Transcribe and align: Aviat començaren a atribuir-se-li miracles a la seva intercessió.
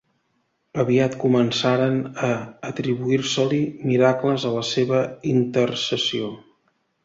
Aviat 0.83 1.17
començaren 1.23 1.99
a 2.29 2.31
atribuir-se-li 2.71 3.61
miracles 3.93 4.49
a 4.53 4.57
la 4.57 4.67
seva 4.73 5.07
intercessió. 5.37 6.35